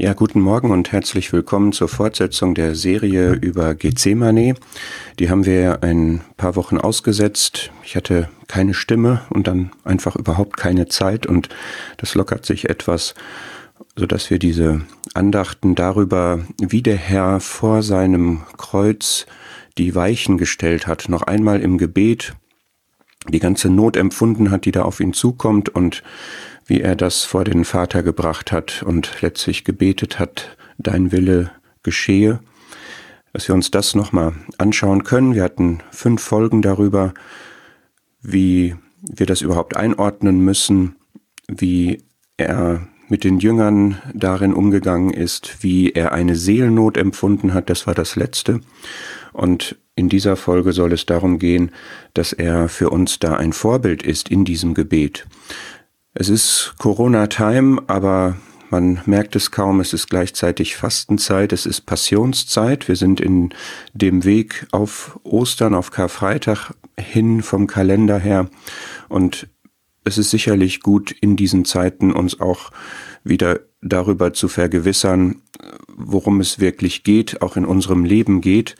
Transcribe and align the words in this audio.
Ja, 0.00 0.12
guten 0.12 0.40
Morgen 0.40 0.70
und 0.70 0.92
herzlich 0.92 1.32
willkommen 1.32 1.72
zur 1.72 1.88
Fortsetzung 1.88 2.54
der 2.54 2.76
Serie 2.76 3.32
über 3.32 3.74
Gethsemane. 3.74 4.54
Die 5.18 5.28
haben 5.28 5.44
wir 5.44 5.82
ein 5.82 6.20
paar 6.36 6.54
Wochen 6.54 6.78
ausgesetzt. 6.78 7.72
Ich 7.82 7.96
hatte 7.96 8.28
keine 8.46 8.74
Stimme 8.74 9.22
und 9.30 9.48
dann 9.48 9.72
einfach 9.82 10.14
überhaupt 10.14 10.56
keine 10.56 10.86
Zeit 10.86 11.26
und 11.26 11.48
das 11.96 12.14
lockert 12.14 12.46
sich 12.46 12.70
etwas, 12.70 13.16
sodass 13.96 14.30
wir 14.30 14.38
diese 14.38 14.82
Andachten 15.14 15.74
darüber, 15.74 16.46
wie 16.60 16.82
der 16.82 16.96
Herr 16.96 17.40
vor 17.40 17.82
seinem 17.82 18.42
Kreuz 18.56 19.26
die 19.78 19.96
Weichen 19.96 20.38
gestellt 20.38 20.86
hat, 20.86 21.08
noch 21.08 21.22
einmal 21.22 21.60
im 21.60 21.76
Gebet 21.76 22.36
die 23.28 23.40
ganze 23.40 23.68
Not 23.68 23.96
empfunden 23.96 24.52
hat, 24.52 24.64
die 24.64 24.70
da 24.70 24.82
auf 24.82 25.00
ihn 25.00 25.12
zukommt 25.12 25.68
und 25.68 26.04
wie 26.68 26.82
er 26.82 26.94
das 26.94 27.24
vor 27.24 27.44
den 27.44 27.64
Vater 27.64 28.02
gebracht 28.02 28.52
hat 28.52 28.82
und 28.84 29.22
letztlich 29.22 29.64
gebetet 29.64 30.18
hat, 30.18 30.56
dein 30.76 31.10
Wille 31.10 31.50
geschehe, 31.82 32.40
dass 33.32 33.48
wir 33.48 33.54
uns 33.54 33.70
das 33.70 33.94
nochmal 33.94 34.34
anschauen 34.58 35.02
können. 35.02 35.34
Wir 35.34 35.42
hatten 35.42 35.80
fünf 35.90 36.22
Folgen 36.22 36.62
darüber, 36.62 37.14
wie 38.20 38.76
wir 39.00 39.26
das 39.26 39.40
überhaupt 39.40 39.76
einordnen 39.76 40.40
müssen, 40.40 40.96
wie 41.48 42.04
er 42.36 42.86
mit 43.08 43.24
den 43.24 43.38
Jüngern 43.38 43.96
darin 44.12 44.52
umgegangen 44.52 45.10
ist, 45.10 45.62
wie 45.62 45.92
er 45.92 46.12
eine 46.12 46.36
Seelennot 46.36 46.98
empfunden 46.98 47.54
hat, 47.54 47.70
das 47.70 47.86
war 47.86 47.94
das 47.94 48.16
letzte. 48.16 48.60
Und 49.32 49.78
in 49.94 50.10
dieser 50.10 50.36
Folge 50.36 50.72
soll 50.72 50.92
es 50.92 51.06
darum 51.06 51.38
gehen, 51.38 51.70
dass 52.12 52.32
er 52.34 52.68
für 52.68 52.90
uns 52.90 53.18
da 53.18 53.36
ein 53.36 53.54
Vorbild 53.54 54.02
ist 54.02 54.28
in 54.28 54.44
diesem 54.44 54.74
Gebet. 54.74 55.26
Es 56.20 56.28
ist 56.28 56.74
Corona-Time, 56.78 57.80
aber 57.86 58.36
man 58.70 59.00
merkt 59.06 59.36
es 59.36 59.52
kaum, 59.52 59.78
es 59.78 59.92
ist 59.92 60.10
gleichzeitig 60.10 60.74
Fastenzeit, 60.74 61.52
es 61.52 61.64
ist 61.64 61.82
Passionszeit. 61.82 62.88
Wir 62.88 62.96
sind 62.96 63.20
in 63.20 63.50
dem 63.92 64.24
Weg 64.24 64.66
auf 64.72 65.20
Ostern, 65.22 65.76
auf 65.76 65.92
Karfreitag 65.92 66.72
hin 66.98 67.40
vom 67.40 67.68
Kalender 67.68 68.18
her. 68.18 68.50
Und 69.08 69.46
es 70.02 70.18
ist 70.18 70.30
sicherlich 70.30 70.80
gut, 70.80 71.12
in 71.12 71.36
diesen 71.36 71.64
Zeiten 71.64 72.10
uns 72.10 72.40
auch 72.40 72.72
wieder 73.22 73.60
darüber 73.80 74.32
zu 74.32 74.48
vergewissern, 74.48 75.42
worum 75.86 76.40
es 76.40 76.58
wirklich 76.58 77.04
geht, 77.04 77.42
auch 77.42 77.56
in 77.56 77.64
unserem 77.64 78.04
Leben 78.04 78.40
geht. 78.40 78.74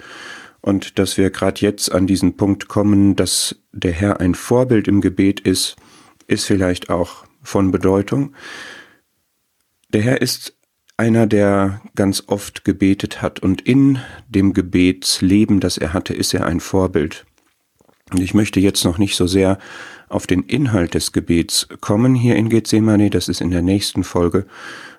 Und 0.61 0.99
dass 0.99 1.17
wir 1.17 1.31
gerade 1.31 1.61
jetzt 1.61 1.93
an 1.93 2.09
diesen 2.09 2.37
Punkt 2.37 2.67
kommen, 2.67 3.15
dass 3.15 3.55
der 3.71 3.93
Herr 3.93 4.19
ein 4.19 4.35
Vorbild 4.35 4.89
im 4.89 5.01
Gebet 5.01 5.39
ist, 5.39 5.77
ist 6.27 6.45
vielleicht 6.45 6.91
auch 6.91 7.28
von 7.49 7.71
Bedeutung. 7.71 8.35
Der 9.89 10.03
Herr 10.03 10.21
ist 10.21 10.55
einer, 10.99 11.27
der 11.27 11.81
ganz 11.95 12.25
oft 12.27 12.65
gebetet 12.65 13.23
hat 13.23 13.41
und 13.41 13.63
in 13.63 13.99
dem 14.29 14.53
Gebetsleben, 14.53 15.59
das 15.59 15.79
er 15.79 15.95
hatte, 15.95 16.13
ist 16.13 16.35
er 16.35 16.45
ein 16.45 16.61
Vorbild. 16.61 17.25
Und 18.11 18.21
ich 18.21 18.35
möchte 18.35 18.61
jetzt 18.61 18.85
noch 18.85 18.99
nicht 18.99 19.17
so 19.17 19.27
sehr 19.27 19.59
auf 20.09 20.27
den 20.27 20.43
Inhalt 20.43 20.95
des 20.95 21.13
Gebets 21.13 21.69
kommen 21.81 22.15
hier 22.15 22.37
in 22.37 22.49
Gethsemane, 22.49 23.11
das 23.11 23.29
ist 23.29 23.41
in 23.41 23.51
der 23.51 23.63
nächsten 23.63 24.05
Folge, 24.05 24.47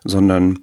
sondern 0.04 0.60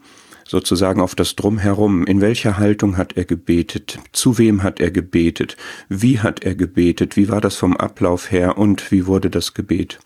sozusagen 0.49 1.01
auf 1.01 1.15
das 1.15 1.37
Drumherum. 1.37 2.07
In 2.07 2.21
welcher 2.21 2.57
Haltung 2.57 2.97
hat 2.97 3.17
er 3.17 3.25
gebetet? 3.25 3.99
Zu 4.13 4.39
wem 4.39 4.63
hat 4.63 4.81
er 4.81 4.91
gebetet? 4.91 5.57
Wie 5.89 6.21
hat 6.21 6.45
er 6.45 6.55
gebetet? 6.55 7.17
Wie 7.17 7.29
war 7.29 7.41
das 7.41 7.57
vom 7.57 7.77
Ablauf 7.77 8.31
her? 8.31 8.59
Und 8.59 8.91
wie 8.91 9.07
wurde 9.07 9.31
das 9.31 9.55
Gebet 9.55 9.99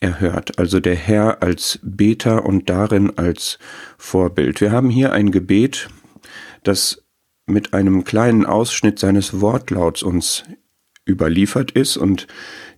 erhört, 0.00 0.58
also 0.58 0.80
der 0.80 0.96
Herr 0.96 1.42
als 1.42 1.78
Beter 1.82 2.44
und 2.44 2.68
darin 2.70 3.16
als 3.16 3.58
Vorbild. 3.98 4.60
Wir 4.60 4.72
haben 4.72 4.90
hier 4.90 5.12
ein 5.12 5.30
Gebet, 5.30 5.88
das 6.62 7.04
mit 7.46 7.74
einem 7.74 8.04
kleinen 8.04 8.46
Ausschnitt 8.46 8.98
seines 8.98 9.40
Wortlauts 9.40 10.02
uns 10.02 10.44
überliefert 11.08 11.72
ist 11.72 11.96
und 11.96 12.26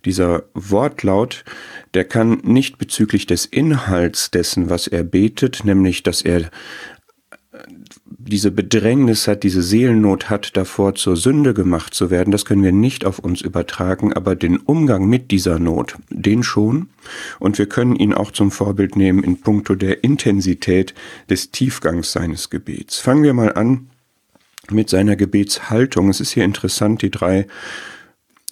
dieser 0.05 0.43
Wortlaut, 0.53 1.45
der 1.93 2.03
kann 2.05 2.39
nicht 2.43 2.77
bezüglich 2.77 3.25
des 3.25 3.45
Inhalts 3.45 4.31
dessen, 4.31 4.69
was 4.69 4.87
er 4.87 5.03
betet, 5.03 5.63
nämlich 5.63 6.03
dass 6.03 6.21
er 6.21 6.49
diese 8.27 8.51
Bedrängnis 8.51 9.27
hat, 9.27 9.43
diese 9.43 9.61
Seelennot 9.61 10.29
hat, 10.29 10.55
davor 10.55 10.95
zur 10.95 11.17
Sünde 11.17 11.53
gemacht 11.53 11.93
zu 11.93 12.09
werden, 12.09 12.31
das 12.31 12.45
können 12.45 12.63
wir 12.63 12.71
nicht 12.71 13.05
auf 13.05 13.19
uns 13.19 13.41
übertragen, 13.41 14.13
aber 14.13 14.35
den 14.35 14.57
Umgang 14.57 15.07
mit 15.07 15.31
dieser 15.31 15.59
Not, 15.59 15.95
den 16.09 16.43
schon. 16.43 16.89
Und 17.39 17.57
wir 17.57 17.67
können 17.67 17.95
ihn 17.95 18.13
auch 18.13 18.31
zum 18.31 18.51
Vorbild 18.51 18.95
nehmen 18.95 19.23
in 19.23 19.41
puncto 19.41 19.75
der 19.75 20.03
Intensität 20.03 20.93
des 21.29 21.51
Tiefgangs 21.51 22.11
seines 22.11 22.49
Gebets. 22.49 22.99
Fangen 22.99 23.23
wir 23.23 23.33
mal 23.33 23.53
an 23.53 23.89
mit 24.71 24.89
seiner 24.89 25.15
Gebetshaltung. 25.15 26.09
Es 26.09 26.21
ist 26.21 26.31
hier 26.31 26.45
interessant, 26.45 27.01
die 27.01 27.11
drei 27.11 27.47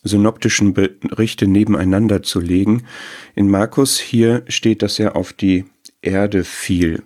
synoptischen 0.04 0.74
Berichte 0.74 1.48
nebeneinander 1.48 2.24
zu 2.24 2.40
legen. 2.40 2.84
In 3.36 3.50
Markus 3.50 4.00
hier 4.00 4.44
steht, 4.48 4.82
dass 4.82 5.00
er 5.00 5.16
auf 5.16 5.32
die 5.34 5.66
Erde 6.02 6.44
fiel. 6.44 7.04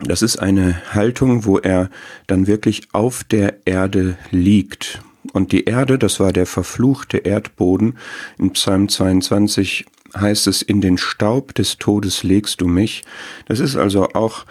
Das 0.00 0.22
ist 0.22 0.38
eine 0.38 0.80
Haltung, 0.92 1.44
wo 1.44 1.58
er 1.58 1.88
dann 2.26 2.46
wirklich 2.46 2.88
auf 2.92 3.22
der 3.24 3.66
Erde 3.66 4.16
liegt. 4.30 5.00
Und 5.32 5.52
die 5.52 5.64
Erde, 5.64 5.98
das 5.98 6.20
war 6.20 6.32
der 6.32 6.46
verfluchte 6.46 7.18
Erdboden. 7.18 7.96
In 8.38 8.52
Psalm 8.52 8.88
22 8.88 9.86
heißt 10.16 10.46
es, 10.46 10.62
in 10.62 10.80
den 10.80 10.98
Staub 10.98 11.54
des 11.54 11.78
Todes 11.78 12.22
legst 12.22 12.60
du 12.60 12.66
mich. 12.66 13.04
Das 13.46 13.60
ist 13.60 13.76
also 13.76 14.10
auch 14.10 14.44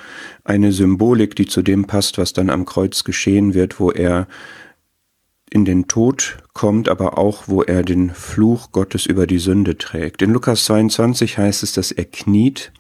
eine 0.44 0.72
Symbolik, 0.72 1.36
die 1.36 1.46
zu 1.46 1.62
dem 1.62 1.86
passt, 1.86 2.18
was 2.18 2.34
dann 2.34 2.50
am 2.50 2.66
Kreuz 2.66 3.04
geschehen 3.04 3.54
wird, 3.54 3.80
wo 3.80 3.92
er 3.92 4.28
in 5.50 5.66
den 5.66 5.88
Tod 5.88 6.38
kommt, 6.54 6.90
aber 6.90 7.18
auch, 7.18 7.44
wo 7.48 7.62
er 7.62 7.84
den 7.84 8.10
Fluch 8.10 8.72
Gottes 8.72 9.06
über 9.06 9.28
die 9.28 9.38
Sünde 9.38 9.78
trägt. 9.78 10.22
In 10.22 10.32
Lukas 10.32 10.66
22 10.66 11.38
heißt 11.38 11.64
es, 11.64 11.74
dass 11.74 11.92
er 11.92 12.06
kniet 12.06 12.72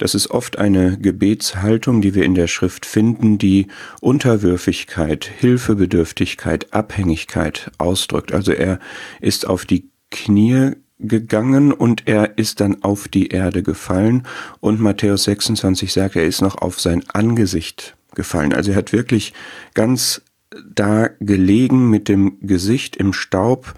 das 0.00 0.14
ist 0.14 0.30
oft 0.30 0.58
eine 0.58 0.98
Gebetshaltung, 0.98 2.00
die 2.00 2.14
wir 2.14 2.24
in 2.24 2.34
der 2.34 2.46
Schrift 2.46 2.86
finden, 2.86 3.36
die 3.36 3.66
Unterwürfigkeit, 4.00 5.30
Hilfebedürftigkeit, 5.38 6.72
Abhängigkeit 6.72 7.70
ausdrückt. 7.76 8.32
Also 8.32 8.52
er 8.52 8.80
ist 9.20 9.46
auf 9.46 9.66
die 9.66 9.90
Knie 10.10 10.72
gegangen 10.98 11.70
und 11.70 12.08
er 12.08 12.38
ist 12.38 12.60
dann 12.60 12.82
auf 12.82 13.08
die 13.08 13.28
Erde 13.28 13.62
gefallen 13.62 14.26
und 14.60 14.80
Matthäus 14.80 15.24
26 15.24 15.92
sagt, 15.92 16.16
er 16.16 16.24
ist 16.24 16.40
noch 16.40 16.56
auf 16.56 16.80
sein 16.80 17.04
Angesicht 17.12 17.94
gefallen. 18.14 18.54
Also 18.54 18.70
er 18.70 18.78
hat 18.78 18.94
wirklich 18.94 19.34
ganz 19.74 20.22
da 20.74 21.10
gelegen 21.20 21.90
mit 21.90 22.08
dem 22.08 22.38
Gesicht 22.40 22.96
im 22.96 23.12
Staub, 23.12 23.74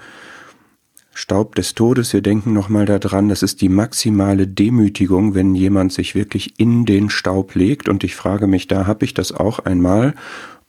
Staub 1.15 1.55
des 1.55 1.75
Todes, 1.75 2.13
wir 2.13 2.23
denken 2.23 2.53
nochmal 2.53 2.87
daran, 2.87 3.29
das 3.29 3.43
ist 3.43 3.61
die 3.61 3.69
maximale 3.69 4.47
Demütigung, 4.47 5.35
wenn 5.35 5.55
jemand 5.55 5.93
sich 5.93 6.15
wirklich 6.15 6.59
in 6.59 6.87
den 6.87 7.11
Staub 7.11 7.55
legt. 7.55 7.89
Und 7.89 8.03
ich 8.03 8.15
frage 8.15 8.47
mich, 8.47 8.67
da 8.67 8.87
habe 8.87 9.05
ich 9.05 9.13
das 9.13 9.33
auch 9.33 9.59
einmal, 9.59 10.15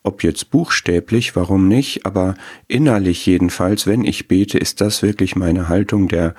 ob 0.03 0.21
jetzt 0.21 0.51
buchstäblich, 0.51 1.35
warum 1.37 1.69
nicht, 1.69 2.05
aber 2.05 2.35
innerlich 2.67 3.25
jedenfalls, 3.25 3.87
wenn 3.87 4.03
ich 4.03 4.27
bete, 4.27 4.57
ist 4.57 4.81
das 4.81 5.01
wirklich 5.01 5.37
meine 5.37 5.69
Haltung 5.69 6.09
der 6.09 6.35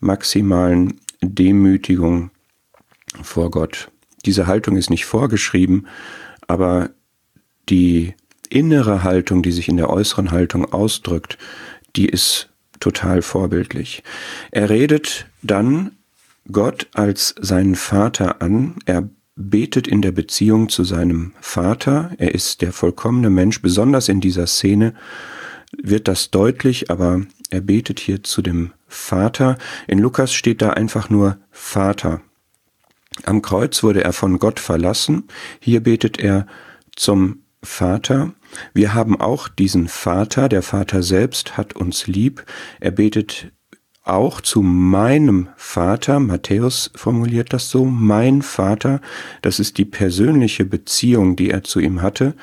maximalen 0.00 1.00
Demütigung 1.22 2.30
vor 3.22 3.50
Gott. 3.50 3.90
Diese 4.26 4.46
Haltung 4.46 4.76
ist 4.76 4.90
nicht 4.90 5.06
vorgeschrieben, 5.06 5.86
aber 6.46 6.90
die 7.70 8.14
innere 8.50 9.02
Haltung, 9.02 9.42
die 9.42 9.52
sich 9.52 9.68
in 9.68 9.78
der 9.78 9.88
äußeren 9.88 10.30
Haltung 10.30 10.70
ausdrückt, 10.70 11.38
die 11.96 12.06
ist 12.06 12.50
total 12.80 13.22
vorbildlich. 13.22 14.02
Er 14.50 14.70
redet 14.70 15.26
dann 15.42 15.92
Gott 16.50 16.88
als 16.92 17.34
seinen 17.40 17.74
Vater 17.74 18.40
an. 18.42 18.76
Er 18.84 19.08
betet 19.36 19.86
in 19.86 20.02
der 20.02 20.12
Beziehung 20.12 20.68
zu 20.68 20.84
seinem 20.84 21.32
Vater. 21.40 22.10
Er 22.18 22.34
ist 22.34 22.62
der 22.62 22.72
vollkommene 22.72 23.30
Mensch. 23.30 23.60
Besonders 23.62 24.08
in 24.08 24.20
dieser 24.20 24.46
Szene 24.46 24.94
wird 25.76 26.08
das 26.08 26.30
deutlich, 26.30 26.90
aber 26.90 27.22
er 27.50 27.60
betet 27.60 28.00
hier 28.00 28.22
zu 28.22 28.42
dem 28.42 28.72
Vater. 28.88 29.58
In 29.86 29.98
Lukas 29.98 30.32
steht 30.32 30.62
da 30.62 30.70
einfach 30.70 31.10
nur 31.10 31.38
Vater. 31.50 32.20
Am 33.24 33.42
Kreuz 33.42 33.82
wurde 33.82 34.04
er 34.04 34.12
von 34.12 34.38
Gott 34.38 34.60
verlassen. 34.60 35.24
Hier 35.60 35.82
betet 35.82 36.18
er 36.18 36.46
zum 36.94 37.40
Vater. 37.62 38.32
Wir 38.74 38.94
haben 38.94 39.20
auch 39.20 39.48
diesen 39.48 39.88
Vater, 39.88 40.48
der 40.48 40.62
Vater 40.62 41.02
selbst 41.02 41.56
hat 41.56 41.74
uns 41.74 42.06
lieb. 42.06 42.44
Er 42.80 42.90
betet 42.90 43.52
auch 44.06 44.40
zu 44.40 44.62
meinem 44.62 45.48
Vater, 45.56 46.20
Matthäus 46.20 46.92
formuliert 46.94 47.52
das 47.52 47.70
so, 47.70 47.84
mein 47.84 48.42
Vater, 48.42 49.00
das 49.42 49.58
ist 49.58 49.78
die 49.78 49.84
persönliche 49.84 50.64
Beziehung, 50.64 51.34
die 51.34 51.50
er 51.50 51.64
zu 51.64 51.80
ihm 51.80 52.02
hatte. 52.02 52.34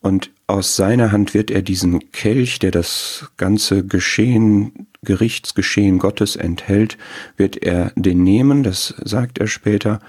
Und 0.00 0.30
aus 0.46 0.74
seiner 0.74 1.12
Hand 1.12 1.34
wird 1.34 1.50
er 1.50 1.62
diesen 1.62 2.10
Kelch, 2.12 2.58
der 2.58 2.70
das 2.70 3.30
ganze 3.36 3.86
Geschehen, 3.86 4.88
Gerichtsgeschehen 5.02 5.98
Gottes 5.98 6.34
enthält, 6.36 6.96
wird 7.36 7.62
er 7.62 7.92
den 7.94 8.24
nehmen, 8.24 8.62
das 8.62 8.94
sagt 9.04 9.38
er 9.38 9.48
später, 9.48 10.00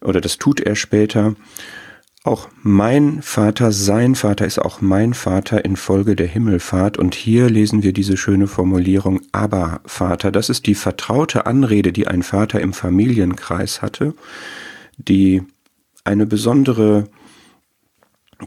oder 0.00 0.20
das 0.20 0.38
tut 0.38 0.60
er 0.60 0.76
später 0.76 1.34
auch 2.26 2.48
mein 2.62 3.22
Vater, 3.22 3.72
sein 3.72 4.14
Vater 4.14 4.46
ist 4.46 4.58
auch 4.58 4.80
mein 4.80 5.14
Vater 5.14 5.64
infolge 5.64 6.16
der 6.16 6.26
Himmelfahrt. 6.26 6.98
Und 6.98 7.14
hier 7.14 7.48
lesen 7.48 7.82
wir 7.82 7.92
diese 7.92 8.16
schöne 8.16 8.46
Formulierung, 8.46 9.20
aber 9.32 9.80
Vater. 9.86 10.32
Das 10.32 10.50
ist 10.50 10.66
die 10.66 10.74
vertraute 10.74 11.46
Anrede, 11.46 11.92
die 11.92 12.06
ein 12.06 12.22
Vater 12.22 12.60
im 12.60 12.72
Familienkreis 12.72 13.82
hatte, 13.82 14.14
die 14.98 15.42
eine 16.04 16.26
besondere 16.26 17.08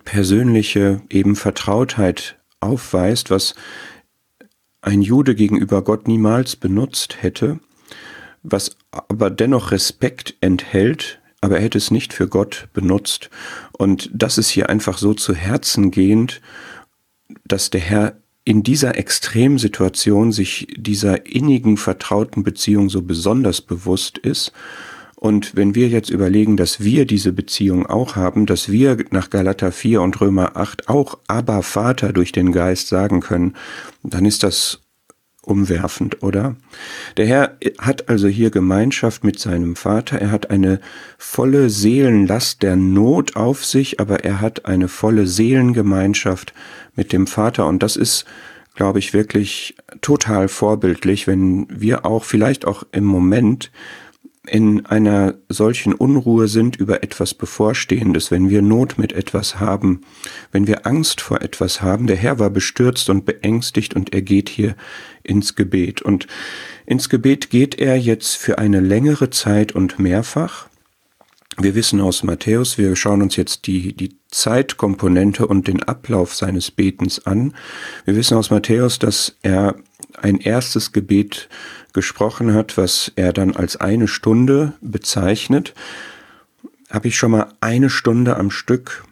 persönliche 0.06 1.02
eben 1.10 1.36
Vertrautheit 1.36 2.38
aufweist, 2.60 3.30
was 3.30 3.56
ein 4.82 5.02
Jude 5.02 5.36
gegenüber 5.36 5.84
Gott 5.84 6.08
niemals 6.08 6.56
benutzt 6.56 7.22
hätte, 7.22 7.60
was 8.44 8.78
aber 8.92 9.30
dennoch 9.30 9.72
Respekt 9.72 10.36
enthält, 10.42 11.19
aber 11.42 11.58
er 11.58 11.64
hätte 11.64 11.78
es 11.78 11.92
nicht 11.92 12.14
für 12.14 12.28
Gott 12.28 12.68
benutzt. 12.74 13.30
Und 13.72 14.10
das 14.14 14.38
ist 14.38 14.50
hier 14.50 14.70
einfach 14.70 14.98
so 14.98 15.14
zu 15.14 15.34
Herzen 15.34 15.92
gehend, 15.92 16.42
dass 17.46 17.70
der 17.70 17.82
Herr 17.82 18.18
in 18.46 18.64
dieser 18.64 18.98
Extremsituation 18.98 20.32
sich 20.32 20.68
dieser 20.76 21.26
innigen, 21.26 21.78
vertrauten 21.78 22.44
Beziehung 22.44 22.90
so 22.90 23.02
besonders 23.02 23.62
bewusst 23.62 24.18
ist 24.18 24.52
und 25.22 25.58
wenn 25.58 25.76
wir 25.76 25.90
jetzt 25.90 26.10
überlegen, 26.10 26.56
dass 26.56 26.80
wir 26.80 27.06
diese 27.06 27.34
Beziehung 27.34 27.86
auch 27.86 28.16
haben, 28.16 28.46
dass 28.46 28.72
wir 28.72 28.96
nach 29.12 29.30
Galater 29.30 29.74
4 29.74 30.02
und 30.02 30.22
Römer 30.22 30.56
8 30.56 30.88
auch 30.88 31.18
aber 31.28 31.62
Vater 31.62 32.14
durch 32.14 32.32
den 32.32 32.54
Geist 32.54 32.88
sagen 32.88 33.20
können, 33.20 33.54
dann 34.02 34.24
ist 34.24 34.44
das 34.44 34.80
umwerfend, 35.50 36.24
oder? 36.24 36.56
Der 37.18 37.26
Herr 37.26 37.58
hat 37.80 38.10
also 38.10 38.28
hier 38.28 38.52
Gemeinschaft 38.52 39.24
mit 39.24 39.40
seinem 39.40 39.76
Vater, 39.76 40.20
er 40.20 40.32
hat 40.32 40.50
eine 40.50 40.80
volle 41.18 41.70
Seelenlast 41.70 42.62
der 42.62 42.76
Not 42.76 43.36
auf 43.36 43.66
sich, 43.66 44.00
aber 44.00 44.24
er 44.24 44.42
hat 44.42 44.66
eine 44.66 44.88
volle 44.88 45.28
Seelengemeinschaft 45.28 46.54
mit 46.96 47.12
dem 47.12 47.28
Vater 47.28 47.68
und 47.68 47.84
das 47.84 47.96
ist 47.96 48.26
glaube 48.76 49.00
ich 49.00 49.14
wirklich 49.14 49.76
total 50.00 50.48
vorbildlich, 50.48 51.28
wenn 51.28 51.68
wir 51.70 52.06
auch 52.06 52.24
vielleicht 52.24 52.66
auch 52.66 52.84
im 52.94 53.04
Moment 53.04 53.72
in 54.52 54.86
einer 54.86 55.36
solchen 55.48 55.94
Unruhe 55.94 56.48
sind 56.48 56.76
über 56.76 57.04
etwas 57.04 57.34
Bevorstehendes, 57.34 58.32
wenn 58.32 58.50
wir 58.50 58.62
Not 58.62 58.98
mit 58.98 59.14
etwas 59.14 59.60
haben, 59.60 60.02
wenn 60.52 60.68
wir 60.68 60.86
Angst 60.86 61.22
vor 61.22 61.42
etwas 61.42 61.82
haben. 61.82 62.08
Der 62.08 62.16
Herr 62.16 62.40
war 62.40 62.50
bestürzt 62.50 63.10
und 63.10 63.26
beängstigt 63.26 63.96
und 63.96 64.14
er 64.14 64.22
geht 64.22 64.50
hier 64.50 64.76
ins 65.24 65.56
Gebet. 65.56 66.02
Und 66.02 66.28
ins 66.86 67.10
Gebet 67.10 67.50
geht 67.50 67.80
er 67.80 67.98
jetzt 67.98 68.36
für 68.38 68.58
eine 68.58 68.80
längere 68.80 69.30
Zeit 69.30 69.74
und 69.74 70.00
mehrfach. 70.00 70.68
Wir 71.62 71.76
wissen 71.76 72.00
aus 72.00 72.24
Matthäus, 72.24 72.78
wir 72.78 72.96
schauen 72.96 73.22
uns 73.22 73.36
jetzt 73.36 73.68
die, 73.68 73.92
die 73.92 74.16
Zeitkomponente 74.32 75.46
und 75.46 75.68
den 75.68 75.84
Ablauf 75.84 76.34
seines 76.34 76.72
Betens 76.72 77.26
an. 77.26 77.54
Wir 78.06 78.16
wissen 78.16 78.38
aus 78.38 78.50
Matthäus, 78.50 78.98
dass 78.98 79.36
er 79.42 79.76
ein 80.22 80.38
erstes 80.40 80.94
Gebet 80.94 81.50
gesprochen 81.92 82.54
hat, 82.54 82.78
was 82.78 83.12
er 83.18 83.34
dann 83.34 83.58
als 83.58 83.76
eine 83.76 84.08
Stunde 84.08 84.72
bezeichnet, 84.80 85.74
habe 86.90 87.10
ich 87.10 87.18
schon 87.18 87.32
mal 87.32 87.52
eine 87.60 87.90
Stunde 87.90 88.38
am 88.38 88.52
Stück 88.52 89.04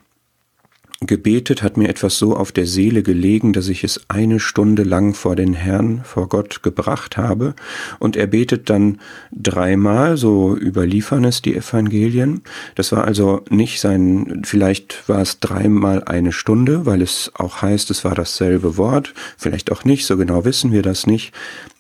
gebetet, 1.01 1.61
hat 1.61 1.77
mir 1.77 1.89
etwas 1.89 2.17
so 2.17 2.35
auf 2.35 2.51
der 2.51 2.65
Seele 2.65 3.03
gelegen, 3.03 3.53
dass 3.53 3.67
ich 3.67 3.83
es 3.83 4.01
eine 4.07 4.39
Stunde 4.39 4.81
lang 4.81 5.13
vor 5.13 5.35
den 5.35 5.53
Herrn, 5.53 6.01
vor 6.03 6.27
Gott 6.27 6.63
gebracht 6.63 7.17
habe. 7.17 7.53
Und 7.99 8.15
er 8.15 8.25
betet 8.25 8.69
dann 8.71 8.99
dreimal, 9.31 10.17
so 10.17 10.57
überliefern 10.57 11.23
es 11.23 11.43
die 11.43 11.55
Evangelien. 11.55 12.41
Das 12.73 12.91
war 12.91 13.05
also 13.05 13.43
nicht 13.49 13.79
sein, 13.79 14.41
vielleicht 14.43 15.07
war 15.07 15.21
es 15.21 15.39
dreimal 15.39 16.03
eine 16.03 16.31
Stunde, 16.31 16.87
weil 16.87 17.03
es 17.03 17.31
auch 17.35 17.61
heißt, 17.61 17.91
es 17.91 18.03
war 18.03 18.15
dasselbe 18.15 18.77
Wort. 18.77 19.13
Vielleicht 19.37 19.71
auch 19.71 19.85
nicht, 19.85 20.07
so 20.07 20.17
genau 20.17 20.45
wissen 20.45 20.71
wir 20.71 20.81
das 20.81 21.05
nicht. 21.05 21.31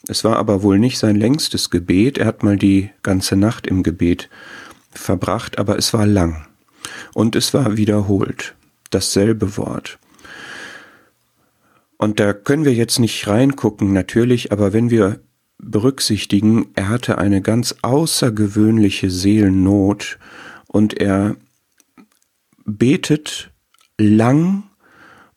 Es 0.07 0.23
war 0.23 0.37
aber 0.37 0.61
wohl 0.61 0.77
nicht 0.77 0.99
sein 0.99 1.15
längstes 1.15 1.71
Gebet. 1.71 2.19
Er 2.19 2.27
hat 2.27 2.43
mal 2.43 2.55
die 2.55 2.91
ganze 3.01 3.35
Nacht 3.35 3.65
im 3.65 3.81
Gebet 3.81 4.29
verbracht, 4.91 5.57
aber 5.57 5.75
es 5.75 5.91
war 5.91 6.05
lang. 6.05 6.45
Und 7.15 7.35
es 7.35 7.55
war 7.55 7.77
wiederholt 7.77 8.53
dasselbe 8.89 9.57
Wort. 9.57 9.99
Und 11.97 12.19
da 12.19 12.33
können 12.33 12.65
wir 12.65 12.73
jetzt 12.73 12.99
nicht 12.99 13.27
reingucken, 13.27 13.91
natürlich, 13.91 14.51
aber 14.51 14.71
wenn 14.73 14.89
wir 14.89 15.19
berücksichtigen, 15.57 16.67
er 16.75 16.89
hatte 16.89 17.17
eine 17.17 17.41
ganz 17.41 17.75
außergewöhnliche 17.81 19.09
Seelennot 19.09 20.19
und 20.67 20.99
er 20.99 21.35
betet 22.65 23.51
lang 23.97 24.63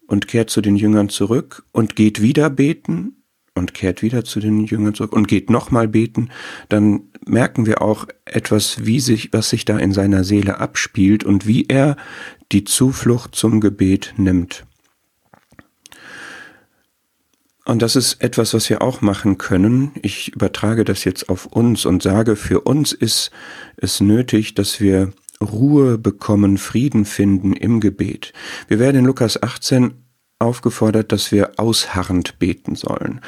und 0.07 0.29
kehrt 0.29 0.51
zu 0.51 0.61
den 0.61 0.77
Jüngern 0.77 1.09
zurück 1.09 1.65
und 1.73 1.97
geht 1.97 2.21
wieder 2.21 2.51
beten 2.51 3.20
und 3.55 3.75
kehrt 3.75 4.03
wieder 4.03 4.25
zu 4.25 4.41
den 4.41 4.65
Jüngern 4.65 4.95
zurück 4.95 5.13
und 5.13 5.29
geht 5.29 5.51
nochmal 5.51 5.89
beten, 5.89 6.31
dann 6.69 7.03
merken 7.27 7.67
wir 7.67 7.83
auch 7.83 8.07
etwas, 8.25 8.85
wie 8.85 9.01
sich, 9.01 9.33
was 9.33 9.51
sich 9.51 9.65
da 9.65 9.79
in 9.79 9.93
seiner 9.93 10.25
Seele 10.25 10.59
abspielt 10.59 11.25
und 11.25 11.47
wie 11.47 11.67
er 11.69 11.97
die 12.53 12.65
Zuflucht 12.65 13.35
zum 13.35 13.61
Gebet 13.61 14.15
nimmt. 14.17 14.65
Und 17.67 17.83
das 17.83 17.95
ist 17.95 18.21
etwas, 18.23 18.55
was 18.55 18.69
wir 18.71 18.83
auch 18.83 19.01
machen 19.01 19.39
können. 19.39 19.93
Ich 20.03 20.35
übertrage 20.35 20.85
das 20.85 21.05
jetzt 21.05 21.29
auf 21.29 21.47
uns 21.47 21.87
und 21.87 22.03
sage, 22.03 22.35
für 22.35 22.63
uns 22.63 22.93
ist 22.93 23.31
es 23.77 24.01
nötig, 24.01 24.55
dass 24.55 24.81
wir 24.81 25.13
Ruhe 25.41 25.97
bekommen, 25.97 26.59
Frieden 26.59 27.05
finden 27.05 27.53
im 27.53 27.81
Gebet. 27.81 28.33
Wir 28.69 28.79
werden 28.79 28.99
in 28.99 29.05
Lukas 29.05 29.43
18 29.43 29.95
aufgefordert, 30.41 31.13
dass 31.13 31.31
wir 31.31 31.53
ausharrend 31.59 32.39
beten 32.39 32.75
sollen. 32.75 33.21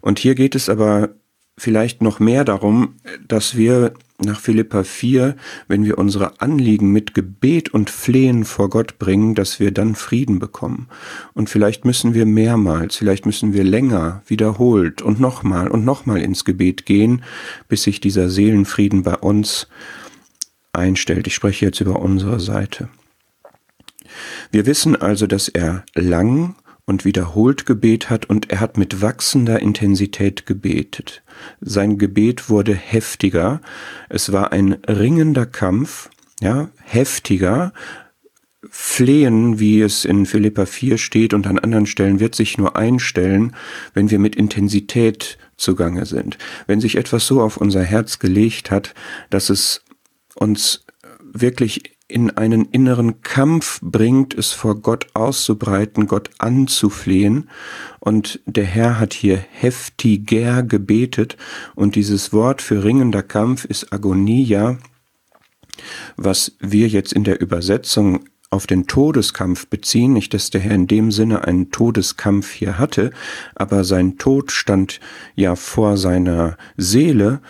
Und 0.00 0.18
hier 0.18 0.34
geht 0.34 0.54
es 0.54 0.68
aber 0.68 1.10
vielleicht 1.58 2.00
noch 2.00 2.20
mehr 2.20 2.44
darum, 2.44 2.94
dass 3.28 3.56
wir 3.56 3.92
nach 4.22 4.40
Philippa 4.40 4.82
4, 4.82 5.36
wenn 5.68 5.84
wir 5.84 5.98
unsere 5.98 6.40
Anliegen 6.40 6.90
mit 6.92 7.14
Gebet 7.14 7.70
und 7.70 7.90
Flehen 7.90 8.44
vor 8.44 8.70
Gott 8.70 8.98
bringen, 8.98 9.34
dass 9.34 9.60
wir 9.60 9.70
dann 9.70 9.94
Frieden 9.94 10.38
bekommen. 10.38 10.88
Und 11.34 11.50
vielleicht 11.50 11.84
müssen 11.84 12.14
wir 12.14 12.26
mehrmals, 12.26 12.96
vielleicht 12.96 13.26
müssen 13.26 13.52
wir 13.52 13.64
länger, 13.64 14.22
wiederholt 14.26 15.02
und 15.02 15.20
nochmal 15.20 15.68
und 15.68 15.84
nochmal 15.84 16.22
ins 16.22 16.44
Gebet 16.44 16.86
gehen, 16.86 17.22
bis 17.68 17.82
sich 17.82 18.00
dieser 18.00 18.28
Seelenfrieden 18.28 19.02
bei 19.02 19.16
uns 19.16 19.68
einstellt. 20.72 21.26
Ich 21.26 21.34
spreche 21.34 21.66
jetzt 21.66 21.80
über 21.80 22.00
unsere 22.00 22.40
Seite. 22.40 22.88
Wir 24.50 24.66
wissen 24.66 24.96
also, 24.96 25.26
dass 25.26 25.48
er 25.48 25.84
lang 25.94 26.56
und 26.90 27.04
wiederholt 27.04 27.66
Gebet 27.66 28.10
hat 28.10 28.26
und 28.26 28.50
er 28.50 28.58
hat 28.58 28.76
mit 28.76 29.00
wachsender 29.00 29.60
Intensität 29.60 30.44
gebetet. 30.44 31.22
Sein 31.60 31.98
Gebet 31.98 32.50
wurde 32.50 32.74
heftiger, 32.74 33.60
es 34.08 34.32
war 34.32 34.52
ein 34.52 34.72
ringender 34.88 35.46
Kampf, 35.46 36.10
ja, 36.40 36.68
heftiger, 36.82 37.72
Flehen, 38.68 39.58
wie 39.58 39.80
es 39.80 40.04
in 40.04 40.26
Philippa 40.26 40.66
4 40.66 40.98
steht 40.98 41.32
und 41.32 41.46
an 41.46 41.58
anderen 41.58 41.86
Stellen, 41.86 42.20
wird 42.20 42.34
sich 42.34 42.58
nur 42.58 42.76
einstellen, 42.76 43.56
wenn 43.94 44.10
wir 44.10 44.18
mit 44.18 44.36
Intensität 44.36 45.38
zugange 45.56 46.04
sind. 46.04 46.36
Wenn 46.66 46.80
sich 46.80 46.96
etwas 46.96 47.26
so 47.26 47.40
auf 47.40 47.56
unser 47.56 47.82
Herz 47.82 48.18
gelegt 48.18 48.70
hat, 48.70 48.94
dass 49.30 49.48
es 49.48 49.82
uns 50.34 50.84
wirklich 51.22 51.96
in 52.10 52.30
einen 52.30 52.66
inneren 52.66 53.22
Kampf 53.22 53.80
bringt, 53.82 54.34
es 54.34 54.52
vor 54.52 54.80
Gott 54.80 55.06
auszubreiten, 55.14 56.06
Gott 56.06 56.30
anzuflehen. 56.38 57.48
Und 57.98 58.40
der 58.46 58.64
Herr 58.64 58.98
hat 58.98 59.14
hier 59.14 59.36
heftiger 59.36 60.62
gebetet. 60.62 61.36
Und 61.74 61.94
dieses 61.94 62.32
Wort 62.32 62.62
für 62.62 62.84
ringender 62.84 63.22
Kampf 63.22 63.64
ist 63.64 63.92
Agonia, 63.92 64.78
was 66.16 66.56
wir 66.60 66.88
jetzt 66.88 67.12
in 67.12 67.24
der 67.24 67.40
Übersetzung 67.40 68.24
auf 68.50 68.66
den 68.66 68.86
Todeskampf 68.86 69.68
beziehen. 69.68 70.12
Nicht, 70.12 70.34
dass 70.34 70.50
der 70.50 70.60
Herr 70.60 70.74
in 70.74 70.88
dem 70.88 71.12
Sinne 71.12 71.44
einen 71.44 71.70
Todeskampf 71.70 72.50
hier 72.50 72.78
hatte, 72.78 73.12
aber 73.54 73.84
sein 73.84 74.18
Tod 74.18 74.50
stand 74.50 75.00
ja 75.36 75.54
vor 75.54 75.96
seiner 75.96 76.56
Seele. 76.76 77.40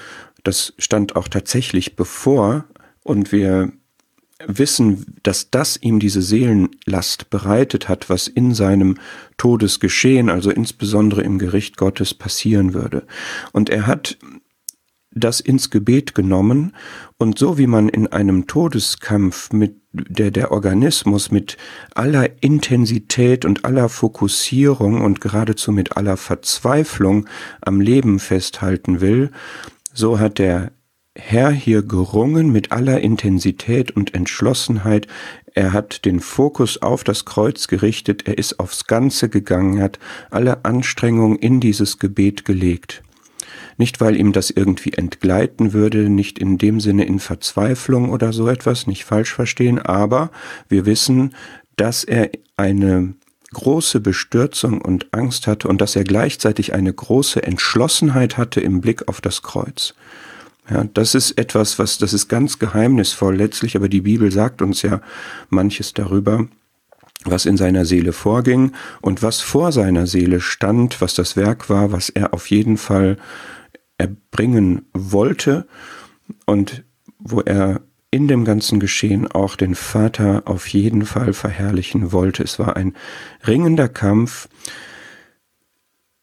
Das 0.44 0.74
stand 0.78 1.16
auch 1.16 1.28
tatsächlich 1.28 1.96
bevor. 1.96 2.66
Und 3.02 3.32
wir 3.32 3.72
wissen, 4.46 5.06
dass 5.22 5.50
das 5.50 5.76
ihm 5.76 5.98
diese 6.00 6.22
Seelenlast 6.22 7.30
bereitet 7.30 7.88
hat, 7.88 8.08
was 8.08 8.28
in 8.28 8.54
seinem 8.54 8.98
Todesgeschehen, 9.36 10.30
also 10.30 10.50
insbesondere 10.50 11.22
im 11.22 11.38
Gericht 11.38 11.76
Gottes, 11.76 12.14
passieren 12.14 12.74
würde. 12.74 13.06
Und 13.52 13.70
er 13.70 13.86
hat 13.86 14.18
das 15.12 15.40
ins 15.40 15.70
Gebet 15.70 16.14
genommen 16.14 16.72
und 17.18 17.38
so 17.38 17.58
wie 17.58 17.66
man 17.66 17.88
in 17.88 18.06
einem 18.06 18.46
Todeskampf 18.46 19.52
mit 19.52 19.76
der, 19.92 20.30
der 20.30 20.52
Organismus 20.52 21.32
mit 21.32 21.56
aller 21.94 22.42
Intensität 22.42 23.44
und 23.44 23.64
aller 23.64 23.88
Fokussierung 23.88 25.00
und 25.00 25.20
geradezu 25.20 25.72
mit 25.72 25.96
aller 25.96 26.16
Verzweiflung 26.16 27.28
am 27.60 27.80
Leben 27.80 28.20
festhalten 28.20 29.00
will, 29.00 29.32
so 29.92 30.20
hat 30.20 30.38
der 30.38 30.70
Herr 31.22 31.50
hier 31.50 31.82
gerungen 31.82 32.50
mit 32.50 32.72
aller 32.72 33.00
Intensität 33.00 33.90
und 33.92 34.14
Entschlossenheit. 34.14 35.06
Er 35.54 35.72
hat 35.72 36.04
den 36.04 36.20
Fokus 36.20 36.80
auf 36.80 37.04
das 37.04 37.24
Kreuz 37.24 37.68
gerichtet, 37.68 38.26
er 38.26 38.38
ist 38.38 38.58
aufs 38.58 38.86
Ganze 38.86 39.28
gegangen, 39.28 39.80
hat 39.80 39.98
alle 40.30 40.64
Anstrengungen 40.64 41.38
in 41.38 41.60
dieses 41.60 41.98
Gebet 41.98 42.44
gelegt. 42.44 43.02
Nicht, 43.76 44.00
weil 44.00 44.16
ihm 44.16 44.32
das 44.32 44.50
irgendwie 44.50 44.94
entgleiten 44.94 45.72
würde, 45.72 46.08
nicht 46.08 46.38
in 46.38 46.58
dem 46.58 46.80
Sinne 46.80 47.04
in 47.04 47.20
Verzweiflung 47.20 48.10
oder 48.10 48.32
so 48.32 48.48
etwas, 48.48 48.86
nicht 48.86 49.04
falsch 49.04 49.32
verstehen, 49.32 49.78
aber 49.78 50.30
wir 50.68 50.86
wissen, 50.86 51.34
dass 51.76 52.02
er 52.02 52.30
eine 52.56 53.14
große 53.52 54.00
Bestürzung 54.00 54.80
und 54.80 55.08
Angst 55.12 55.46
hatte 55.46 55.68
und 55.68 55.80
dass 55.80 55.96
er 55.96 56.04
gleichzeitig 56.04 56.72
eine 56.72 56.92
große 56.92 57.42
Entschlossenheit 57.42 58.36
hatte 58.36 58.60
im 58.60 58.80
Blick 58.80 59.06
auf 59.08 59.20
das 59.20 59.42
Kreuz. 59.42 59.94
Ja, 60.70 60.84
das 60.84 61.14
ist 61.14 61.32
etwas, 61.32 61.78
was, 61.78 61.98
das 61.98 62.12
ist 62.12 62.28
ganz 62.28 62.58
geheimnisvoll 62.58 63.36
letztlich, 63.36 63.76
aber 63.76 63.88
die 63.88 64.02
Bibel 64.02 64.30
sagt 64.30 64.62
uns 64.62 64.82
ja 64.82 65.00
manches 65.48 65.94
darüber, 65.94 66.46
was 67.24 67.44
in 67.44 67.56
seiner 67.56 67.84
Seele 67.84 68.12
vorging 68.12 68.72
und 69.00 69.22
was 69.22 69.40
vor 69.40 69.72
seiner 69.72 70.06
Seele 70.06 70.40
stand, 70.40 71.00
was 71.00 71.14
das 71.14 71.36
Werk 71.36 71.68
war, 71.68 71.92
was 71.92 72.08
er 72.08 72.32
auf 72.34 72.50
jeden 72.50 72.76
Fall 72.76 73.18
erbringen 73.98 74.86
wollte 74.92 75.66
und 76.46 76.84
wo 77.18 77.40
er 77.40 77.80
in 78.10 78.26
dem 78.26 78.44
ganzen 78.44 78.80
Geschehen 78.80 79.30
auch 79.30 79.56
den 79.56 79.74
Vater 79.74 80.42
auf 80.46 80.66
jeden 80.68 81.04
Fall 81.04 81.32
verherrlichen 81.32 82.12
wollte. 82.12 82.42
Es 82.42 82.58
war 82.58 82.76
ein 82.76 82.94
ringender 83.46 83.88
Kampf. 83.88 84.48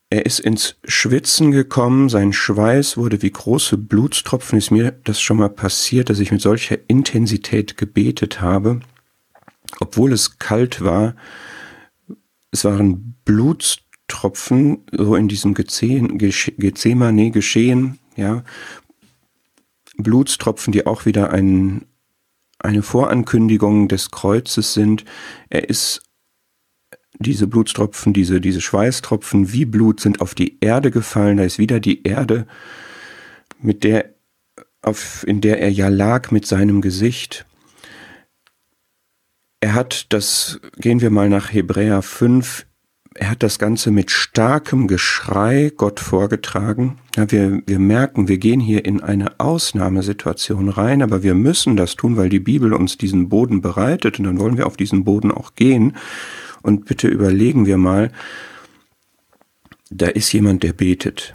Er 0.10 0.26
ist 0.26 0.40
ins 0.40 0.78
Schwitzen 0.86 1.52
gekommen, 1.52 2.08
sein 2.08 2.32
Schweiß 2.32 2.96
wurde 2.96 3.22
wie 3.22 3.32
große 3.32 3.78
Blutstropfen. 3.78 4.58
Ist 4.58 4.72
mir 4.72 4.92
das 5.04 5.20
schon 5.20 5.38
mal 5.38 5.50
passiert, 5.50 6.10
dass 6.10 6.20
ich 6.20 6.32
mit 6.32 6.42
solcher 6.42 6.78
Intensität 6.88 7.76
gebetet 7.76 8.40
habe, 8.40 8.80
obwohl 9.82 10.14
es 10.14 10.40
kalt 10.40 10.82
war. 10.82 11.16
Es 12.52 12.64
waren 12.64 13.16
Blutstropfen 13.26 14.86
so 14.94 15.16
in 15.16 15.28
diesem 15.28 15.54
Gethsemane 15.54 17.32
geschehen, 17.32 18.00
ja, 18.16 18.44
Blutstropfen, 19.98 20.72
die 20.72 20.86
auch 20.86 21.06
wieder 21.06 21.32
ein, 21.32 21.86
eine 22.60 22.82
Vorankündigung 22.82 23.90
des 23.90 24.12
Kreuzes 24.12 24.74
sind. 24.74 25.04
Er 25.50 25.70
ist 25.70 26.07
diese 27.20 27.48
Blutstropfen, 27.48 28.14
diese, 28.14 28.42
diese 28.42 28.62
Schweißtropfen 28.62 29.52
wie 29.52 29.66
Blut 29.66 30.00
sind 30.00 30.22
auf 30.22 30.36
die 30.36 30.58
Erde 30.62 30.92
gefallen. 30.92 31.38
Da 31.38 31.44
ist 31.44 31.60
wieder 31.60 31.80
die 31.80 32.04
Erde, 32.04 32.48
mit 33.60 33.84
der, 33.84 34.14
auf, 34.82 35.26
in 35.28 35.42
der 35.42 35.60
er 35.62 35.72
ja 35.72 35.88
lag 35.90 36.32
mit 36.32 36.46
seinem 36.46 36.82
Gesicht. 36.82 37.46
Er 39.60 39.74
hat 39.74 40.14
das, 40.14 40.60
gehen 40.78 41.02
wir 41.02 41.10
mal 41.10 41.30
nach 41.30 41.52
Hebräer 41.52 42.02
5, 42.02 42.68
er 43.20 43.32
hat 43.32 43.42
das 43.42 43.58
Ganze 43.58 43.90
mit 43.90 44.12
starkem 44.12 44.88
Geschrei 44.88 45.72
Gott 45.76 46.00
vorgetragen. 46.00 47.00
Ja, 47.16 47.32
wir, 47.32 47.64
wir 47.66 47.80
merken, 47.80 48.28
wir 48.28 48.38
gehen 48.38 48.60
hier 48.60 48.86
in 48.86 49.02
eine 49.02 49.40
Ausnahmesituation 49.40 50.70
rein, 50.70 51.02
aber 51.02 51.24
wir 51.24 51.34
müssen 51.34 51.76
das 51.76 51.96
tun, 51.96 52.16
weil 52.16 52.30
die 52.30 52.40
Bibel 52.40 52.74
uns 52.74 52.96
diesen 52.98 53.28
Boden 53.28 53.62
bereitet 53.62 54.20
und 54.20 54.26
dann 54.26 54.40
wollen 54.40 54.58
wir 54.58 54.68
auf 54.68 54.78
diesen 54.78 55.04
Boden 55.04 55.32
auch 55.32 55.56
gehen. 55.56 55.96
Und 56.68 56.84
bitte 56.84 57.08
überlegen 57.08 57.66
wir 57.66 57.78
mal, 57.78 58.12
da 59.90 60.08
ist 60.08 60.34
jemand, 60.34 60.64
der 60.64 60.74
betet. 60.74 61.34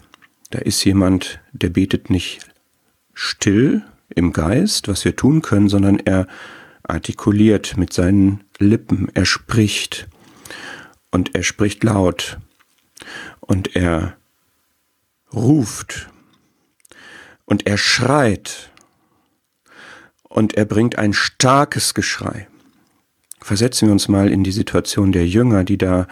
Da 0.50 0.58
ist 0.58 0.84
jemand, 0.84 1.40
der 1.52 1.70
betet 1.70 2.10
nicht 2.10 2.40
still 3.14 3.82
im 4.14 4.34
Geist, 4.34 4.88
was 4.88 5.06
wir 5.06 5.16
tun 5.16 5.40
können, 5.40 5.70
sondern 5.70 5.98
er 6.00 6.26
artikuliert 6.82 7.78
mit 7.78 7.94
seinen 7.94 8.44
Lippen, 8.58 9.08
er 9.14 9.24
spricht 9.24 10.06
und 11.10 11.34
er 11.34 11.44
spricht 11.44 11.82
laut 11.82 12.38
und 13.40 13.74
er 13.74 14.18
ruft 15.32 16.10
und 17.46 17.66
er 17.66 17.78
schreit 17.78 18.70
und 20.24 20.58
er 20.58 20.66
bringt 20.66 20.98
ein 20.98 21.14
starkes 21.14 21.94
Geschrei. 21.94 22.48
Versetzen 23.42 23.88
wir 23.88 23.92
uns 23.92 24.08
mal 24.08 24.30
in 24.30 24.44
die 24.44 24.52
Situation 24.52 25.12
der 25.12 25.26
Jünger, 25.26 25.64
die 25.64 25.78
da 25.78 26.06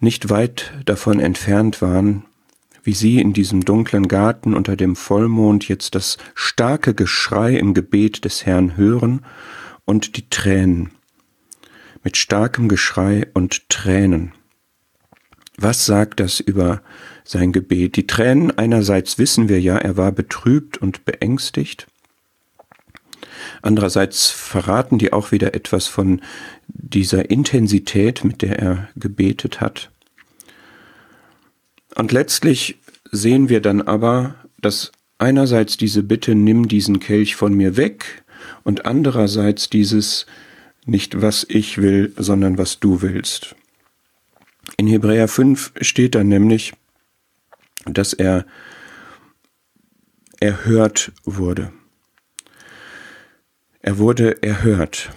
nicht 0.00 0.30
weit 0.30 0.72
davon 0.84 1.20
entfernt 1.20 1.80
waren, 1.80 2.24
wie 2.82 2.92
sie 2.92 3.20
in 3.20 3.32
diesem 3.32 3.64
dunklen 3.64 4.08
Garten 4.08 4.54
unter 4.54 4.76
dem 4.76 4.96
Vollmond 4.96 5.68
jetzt 5.68 5.94
das 5.94 6.18
starke 6.34 6.94
Geschrei 6.94 7.56
im 7.56 7.74
Gebet 7.74 8.24
des 8.24 8.44
Herrn 8.44 8.76
hören 8.76 9.24
und 9.84 10.16
die 10.16 10.28
Tränen 10.28 10.90
mit 12.04 12.18
starkem 12.18 12.68
Geschrei 12.68 13.26
und 13.32 13.68
Tränen. 13.70 14.32
Was 15.56 15.86
sagt 15.86 16.20
das 16.20 16.38
über 16.38 16.82
sein 17.24 17.52
Gebet? 17.52 17.96
Die 17.96 18.06
Tränen 18.06 18.56
einerseits 18.56 19.18
wissen 19.18 19.48
wir 19.48 19.60
ja, 19.60 19.78
er 19.78 19.96
war 19.96 20.12
betrübt 20.12 20.76
und 20.76 21.04
beängstigt. 21.04 21.86
Andererseits 23.62 24.30
verraten 24.30 24.98
die 24.98 25.12
auch 25.12 25.32
wieder 25.32 25.54
etwas 25.54 25.86
von 25.86 26.20
dieser 26.68 27.30
Intensität, 27.30 28.24
mit 28.24 28.42
der 28.42 28.58
er 28.58 28.88
gebetet 28.96 29.60
hat. 29.60 29.90
Und 31.94 32.12
letztlich 32.12 32.78
sehen 33.10 33.48
wir 33.48 33.60
dann 33.60 33.82
aber, 33.82 34.34
dass 34.60 34.92
einerseits 35.18 35.76
diese 35.76 36.02
Bitte, 36.02 36.34
nimm 36.34 36.68
diesen 36.68 37.00
Kelch 37.00 37.36
von 37.36 37.54
mir 37.54 37.76
weg, 37.76 38.24
und 38.62 38.84
andererseits 38.84 39.70
dieses 39.70 40.26
nicht 40.86 41.22
was 41.22 41.46
ich 41.48 41.78
will, 41.78 42.12
sondern 42.16 42.58
was 42.58 42.78
du 42.80 43.00
willst. 43.02 43.54
In 44.76 44.86
Hebräer 44.86 45.28
5 45.28 45.72
steht 45.80 46.14
dann 46.14 46.28
nämlich, 46.28 46.74
dass 47.86 48.12
er 48.12 48.46
erhört 50.40 51.12
wurde. 51.24 51.72
Er 53.84 53.98
wurde 53.98 54.42
erhört. 54.42 55.10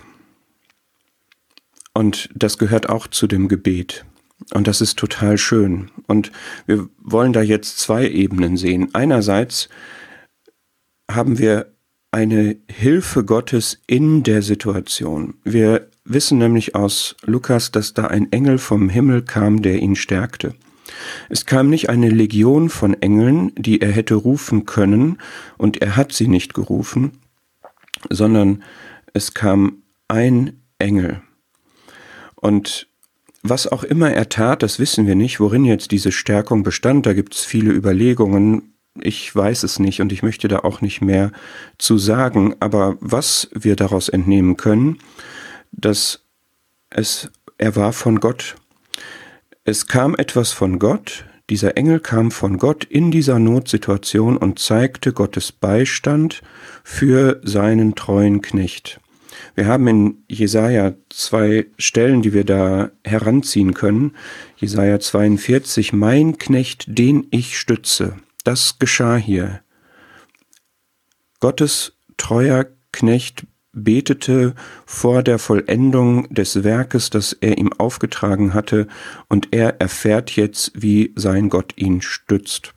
Und 1.94 2.30
das 2.36 2.58
gehört 2.58 2.90
auch 2.90 3.08
zu 3.08 3.26
dem 3.26 3.48
Gebet. 3.48 4.04
Und 4.54 4.68
das 4.68 4.82
ist 4.82 5.00
total 5.00 5.38
schön. 5.38 5.90
Und 6.06 6.34
wir 6.66 6.90
wollen 7.02 7.32
da 7.32 7.42
jetzt 7.42 7.80
zwei 7.80 8.10
Ebenen 8.10 8.58
sehen. 8.58 8.90
Einerseits 8.92 9.70
haben 11.10 11.40
wir 11.40 11.72
eine 12.12 12.58
Hilfe 12.70 13.24
Gottes 13.24 13.82
in 13.88 14.24
der 14.24 14.42
Situation. 14.42 15.36
Wir 15.46 15.88
wissen 16.04 16.38
nämlich 16.38 16.76
aus 16.76 17.16
Lukas, 17.24 17.72
dass 17.72 17.94
da 17.94 18.08
ein 18.08 18.34
Engel 18.34 18.58
vom 18.58 18.90
Himmel 18.90 19.22
kam, 19.22 19.62
der 19.62 19.80
ihn 19.80 19.96
stärkte. 19.96 20.56
Es 21.30 21.46
kam 21.46 21.70
nicht 21.70 21.90
eine 21.90 22.10
Legion 22.10 22.68
von 22.68 23.02
Engeln, 23.02 23.54
die 23.56 23.80
er 23.80 23.94
hätte 23.94 24.16
rufen 24.16 24.66
können, 24.66 25.20
und 25.58 25.82
er 25.82 25.96
hat 25.96 26.12
sie 26.12 26.28
nicht 26.28 26.54
gerufen, 26.54 27.14
sondern 28.10 28.64
es 29.14 29.34
kam 29.34 29.84
ein 30.08 30.62
Engel. 30.80 31.22
Und 32.36 32.88
was 33.44 33.68
auch 33.68 33.84
immer 33.84 34.12
er 34.12 34.30
tat, 34.30 34.64
das 34.64 34.80
wissen 34.80 35.08
wir 35.08 35.16
nicht, 35.16 35.40
worin 35.40 35.66
jetzt 35.66 35.92
diese 35.92 36.12
Stärkung 36.12 36.64
bestand. 36.64 37.06
Da 37.06 37.14
gibt 37.14 37.34
es 37.34 37.46
viele 37.46 37.72
Überlegungen. 37.72 38.74
Ich 39.00 39.34
weiß 39.34 39.64
es 39.64 39.80
nicht 39.80 40.02
und 40.02 40.12
ich 40.12 40.24
möchte 40.24 40.48
da 40.48 40.60
auch 40.60 40.82
nicht 40.82 41.02
mehr 41.02 41.32
zu 41.78 41.98
sagen. 41.98 42.56
Aber 42.60 42.98
was 43.00 43.50
wir 43.54 43.76
daraus 43.76 44.10
entnehmen 44.10 44.58
können, 44.58 45.00
dass 45.72 46.24
es, 46.90 47.32
er 47.58 47.76
war 47.76 47.94
von 47.94 48.20
Gott. 48.20 48.56
Es 49.64 49.88
kam 49.88 50.16
etwas 50.16 50.52
von 50.52 50.80
Gott, 50.80 51.26
dieser 51.50 51.78
Engel 51.78 52.00
kam 52.00 52.32
von 52.32 52.58
Gott 52.58 52.84
in 52.84 53.10
dieser 53.10 53.40
Notsituation 53.40 54.36
und 54.38 54.60
zeigte 54.60 55.14
Gottes 55.14 55.52
Beistand 55.52 56.42
für 56.84 57.40
seinen 57.44 57.96
treuen 57.96 58.42
Knecht. 58.42 59.00
Wir 59.56 59.66
haben 59.66 59.88
in 59.88 60.24
Jesaja 60.28 60.96
zwei 61.10 61.68
Stellen, 61.78 62.22
die 62.22 62.34
wir 62.34 62.44
da 62.44 62.92
heranziehen 63.04 63.74
können. 63.74 64.16
Jesaja 64.58 65.00
42, 65.00 65.94
mein 65.94 66.38
Knecht, 66.38 66.86
den 66.88 67.28
ich 67.32 67.58
stütze. 67.58 68.18
Das 68.44 68.80
geschah 68.80 69.16
hier. 69.16 69.62
Gottes 71.40 71.98
treuer 72.18 72.66
Knecht 72.92 73.46
betete 73.84 74.56
vor 74.86 75.24
der 75.24 75.40
Vollendung 75.40 76.28
des 76.34 76.64
Werkes, 76.64 77.10
das 77.10 77.34
er 77.34 77.58
ihm 77.58 77.72
aufgetragen 77.74 78.54
hatte, 78.54 78.88
und 79.28 79.50
er 79.52 79.80
erfährt 79.80 80.36
jetzt, 80.36 80.72
wie 80.76 81.14
sein 81.16 81.50
Gott 81.50 81.74
ihn 81.76 82.02
stützt. 82.02 82.74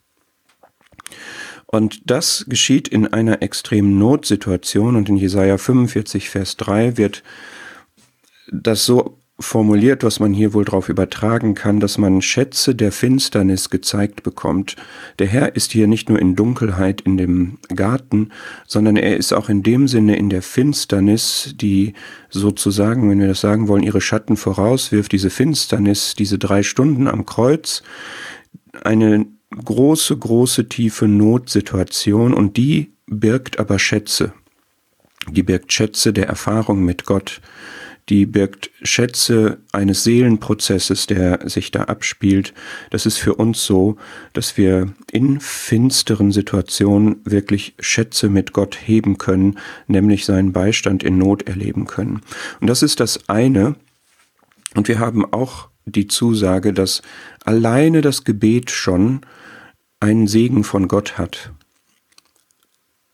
Und 1.67 2.11
das 2.11 2.47
geschieht 2.49 2.89
in 2.89 3.07
einer 3.07 3.43
extremen 3.43 3.99
Notsituation 3.99 4.97
und 4.97 5.09
in 5.09 5.17
Jesaja 5.17 5.57
45, 5.57 6.29
Vers 6.29 6.57
3 6.57 6.97
wird 6.97 7.23
das 8.51 8.85
so 8.85 9.20
formuliert, 9.41 10.05
was 10.05 10.21
man 10.21 10.35
hier 10.35 10.53
wohl 10.53 10.65
darauf 10.65 10.89
übertragen 10.89 11.55
kann, 11.55 11.81
dass 11.81 11.97
man 11.97 12.21
Schätze 12.21 12.75
der 12.75 12.93
Finsternis 12.93 13.71
gezeigt 13.71 14.23
bekommt. 14.23 14.77
Der 15.19 15.27
Herr 15.27 15.57
ist 15.57 15.73
hier 15.73 15.87
nicht 15.87 16.11
nur 16.11 16.19
in 16.19 16.37
Dunkelheit 16.37 17.01
in 17.01 17.17
dem 17.17 17.59
Garten, 17.75 18.31
sondern 18.67 18.97
er 18.97 19.17
ist 19.17 19.33
auch 19.33 19.49
in 19.49 19.63
dem 19.63 19.89
Sinne 19.89 20.17
in 20.17 20.29
der 20.29 20.43
Finsternis, 20.43 21.55
die 21.57 21.95
sozusagen, 22.29 23.11
wenn 23.11 23.19
wir 23.19 23.29
das 23.29 23.41
sagen 23.41 23.67
wollen, 23.67 23.83
ihre 23.83 24.03
Schatten 24.03 24.37
vorauswirft, 24.37 25.11
diese 25.11 25.31
Finsternis, 25.31 26.15
diese 26.15 26.39
drei 26.39 26.63
Stunden 26.63 27.09
am 27.09 27.25
Kreuz, 27.25 27.83
eine 28.85 29.27
große, 29.65 30.17
große, 30.17 30.69
tiefe 30.69 31.09
Notsituation 31.09 32.35
und 32.35 32.57
die 32.57 32.93
birgt 33.07 33.59
aber 33.59 33.79
Schätze. 33.79 34.33
Die 35.29 35.43
birgt 35.43 35.73
Schätze 35.73 36.13
der 36.13 36.29
Erfahrung 36.29 36.85
mit 36.85 37.05
Gott, 37.05 37.41
die 38.11 38.27
birgt 38.27 38.71
Schätze 38.83 39.59
eines 39.73 40.03
Seelenprozesses, 40.03 41.07
der 41.07 41.49
sich 41.49 41.71
da 41.71 41.85
abspielt. 41.85 42.53
Das 42.91 43.07
ist 43.07 43.19
für 43.19 43.35
uns 43.35 43.65
so, 43.65 43.97
dass 44.33 44.57
wir 44.57 44.93
in 45.13 45.39
finsteren 45.41 46.33
Situationen 46.33 47.21
wirklich 47.25 47.75
Schätze 47.79 48.29
mit 48.29 48.53
Gott 48.53 48.77
heben 48.77 49.17
können, 49.17 49.59
nämlich 49.87 50.25
seinen 50.25 50.53
Beistand 50.53 51.05
in 51.05 51.19
Not 51.19 51.49
erleben 51.49 51.87
können. 51.87 52.21
Und 52.61 52.67
das 52.67 52.83
ist 52.83 52.99
das 52.99 53.29
eine. 53.29 53.77
Und 54.75 54.89
wir 54.89 54.99
haben 54.99 55.25
auch 55.33 55.69
die 55.87 56.09
Zusage, 56.09 56.73
dass 56.73 57.03
alleine 57.45 58.01
das 58.01 58.25
Gebet 58.25 58.71
schon 58.73 59.21
einen 60.01 60.27
Segen 60.27 60.65
von 60.65 60.89
Gott 60.89 61.17
hat 61.17 61.53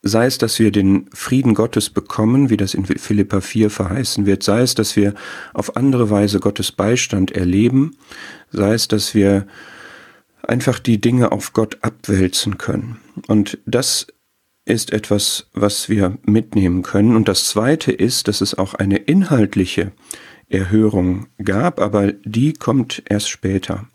sei 0.01 0.25
es, 0.25 0.37
dass 0.37 0.59
wir 0.59 0.71
den 0.71 1.09
Frieden 1.13 1.53
Gottes 1.53 1.89
bekommen, 1.89 2.49
wie 2.49 2.57
das 2.57 2.73
in 2.73 2.85
Philippa 2.85 3.41
4 3.41 3.69
verheißen 3.69 4.25
wird, 4.25 4.43
sei 4.43 4.61
es, 4.61 4.75
dass 4.75 4.95
wir 4.95 5.13
auf 5.53 5.75
andere 5.75 6.09
Weise 6.09 6.39
Gottes 6.39 6.71
Beistand 6.71 7.31
erleben, 7.31 7.97
sei 8.51 8.73
es, 8.73 8.87
dass 8.87 9.13
wir 9.13 9.47
einfach 10.43 10.79
die 10.79 11.01
Dinge 11.01 11.31
auf 11.31 11.53
Gott 11.53 11.79
abwälzen 11.81 12.57
können. 12.57 12.99
Und 13.27 13.57
das 13.65 14.07
ist 14.65 14.91
etwas, 14.91 15.47
was 15.53 15.89
wir 15.89 16.17
mitnehmen 16.23 16.83
können. 16.83 17.15
Und 17.15 17.27
das 17.27 17.45
Zweite 17.45 17.91
ist, 17.91 18.27
dass 18.27 18.41
es 18.41 18.57
auch 18.57 18.73
eine 18.73 18.97
inhaltliche 18.97 19.91
Erhörung 20.49 21.27
gab, 21.43 21.79
aber 21.79 22.11
die 22.11 22.53
kommt 22.53 23.03
erst 23.09 23.29
später. 23.29 23.87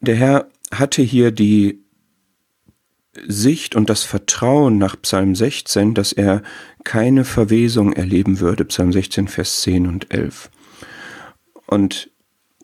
Der 0.00 0.16
Herr 0.16 0.48
hatte 0.72 1.02
hier 1.02 1.30
die 1.30 1.80
Sicht 3.26 3.74
und 3.74 3.90
das 3.90 4.04
Vertrauen 4.04 4.78
nach 4.78 5.00
Psalm 5.00 5.34
16, 5.34 5.94
dass 5.94 6.12
er 6.12 6.42
keine 6.84 7.24
Verwesung 7.24 7.92
erleben 7.92 8.40
würde, 8.40 8.64
Psalm 8.66 8.92
16, 8.92 9.28
Vers 9.28 9.62
10 9.62 9.86
und 9.86 10.12
11. 10.12 10.50
Und 11.66 12.10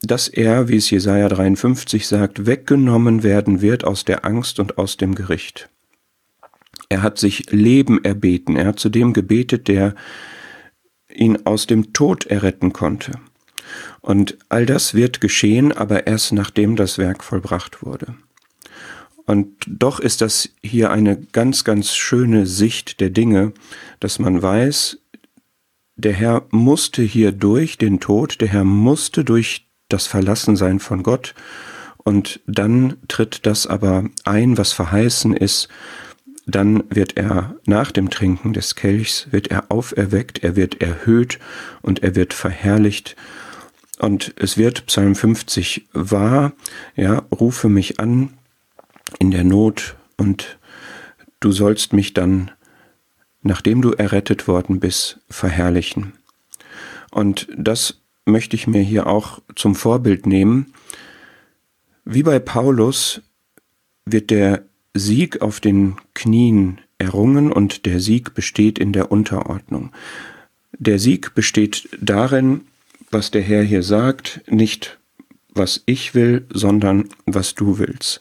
dass 0.02 0.28
er, 0.28 0.68
wie 0.68 0.76
es 0.76 0.90
Jesaja 0.90 1.28
53 1.28 2.06
sagt, 2.06 2.46
weggenommen 2.46 3.22
werden 3.22 3.62
wird 3.62 3.84
aus 3.84 4.04
der 4.04 4.24
Angst 4.24 4.60
und 4.60 4.78
aus 4.78 4.96
dem 4.96 5.14
Gericht. 5.14 5.70
Er 6.88 7.02
hat 7.02 7.18
sich 7.18 7.50
Leben 7.50 8.04
erbeten, 8.04 8.56
er 8.56 8.66
hat 8.66 8.78
zu 8.78 8.88
dem 8.88 9.12
gebetet, 9.12 9.68
der 9.68 9.94
ihn 11.08 11.46
aus 11.46 11.66
dem 11.66 11.92
Tod 11.92 12.26
erretten 12.26 12.72
konnte. 12.72 13.12
Und 14.00 14.36
all 14.48 14.66
das 14.66 14.94
wird 14.94 15.20
geschehen, 15.20 15.72
aber 15.72 16.06
erst 16.06 16.32
nachdem 16.32 16.76
das 16.76 16.98
Werk 16.98 17.24
vollbracht 17.24 17.82
wurde. 17.82 18.14
Und 19.26 19.54
doch 19.66 20.00
ist 20.00 20.20
das 20.20 20.50
hier 20.62 20.90
eine 20.90 21.16
ganz, 21.16 21.64
ganz 21.64 21.94
schöne 21.94 22.46
Sicht 22.46 23.00
der 23.00 23.10
Dinge, 23.10 23.52
dass 24.00 24.18
man 24.18 24.42
weiß, 24.42 24.98
der 25.96 26.12
Herr 26.12 26.46
musste 26.50 27.02
hier 27.02 27.32
durch 27.32 27.78
den 27.78 28.00
Tod, 28.00 28.40
der 28.40 28.48
Herr 28.48 28.64
musste 28.64 29.24
durch 29.24 29.68
das 29.88 30.06
Verlassensein 30.06 30.80
von 30.80 31.02
Gott, 31.02 31.34
und 32.04 32.40
dann 32.46 32.98
tritt 33.08 33.46
das 33.46 33.66
aber 33.66 34.04
ein, 34.24 34.58
was 34.58 34.72
verheißen 34.72 35.34
ist, 35.34 35.68
dann 36.46 36.84
wird 36.90 37.16
er 37.16 37.56
nach 37.64 37.90
dem 37.90 38.10
Trinken 38.10 38.52
des 38.52 38.74
Kelchs, 38.74 39.28
wird 39.30 39.48
er 39.48 39.72
auferweckt, 39.72 40.44
er 40.44 40.54
wird 40.54 40.82
erhöht 40.82 41.38
und 41.80 42.02
er 42.02 42.14
wird 42.14 42.34
verherrlicht. 42.34 43.16
Und 43.98 44.34
es 44.36 44.58
wird 44.58 44.84
Psalm 44.86 45.14
50 45.14 45.88
wahr, 45.94 46.52
ja, 46.94 47.22
rufe 47.32 47.70
mich 47.70 47.98
an, 48.00 48.34
in 49.18 49.30
der 49.30 49.44
Not 49.44 49.96
und 50.16 50.58
du 51.40 51.52
sollst 51.52 51.92
mich 51.92 52.14
dann, 52.14 52.50
nachdem 53.42 53.82
du 53.82 53.92
errettet 53.92 54.48
worden 54.48 54.80
bist, 54.80 55.20
verherrlichen. 55.28 56.14
Und 57.10 57.48
das 57.56 58.00
möchte 58.24 58.56
ich 58.56 58.66
mir 58.66 58.82
hier 58.82 59.06
auch 59.06 59.40
zum 59.54 59.74
Vorbild 59.74 60.26
nehmen. 60.26 60.72
Wie 62.04 62.22
bei 62.22 62.38
Paulus 62.38 63.20
wird 64.04 64.30
der 64.30 64.64
Sieg 64.94 65.42
auf 65.42 65.60
den 65.60 65.96
Knien 66.14 66.80
errungen 66.98 67.52
und 67.52 67.86
der 67.86 68.00
Sieg 68.00 68.34
besteht 68.34 68.78
in 68.78 68.92
der 68.92 69.10
Unterordnung. 69.10 69.92
Der 70.72 70.98
Sieg 70.98 71.34
besteht 71.34 71.88
darin, 72.00 72.62
was 73.10 73.30
der 73.30 73.42
Herr 73.42 73.62
hier 73.62 73.82
sagt, 73.82 74.40
nicht 74.48 74.98
was 75.54 75.82
ich 75.86 76.14
will, 76.14 76.46
sondern 76.52 77.08
was 77.26 77.54
du 77.54 77.78
willst. 77.78 78.20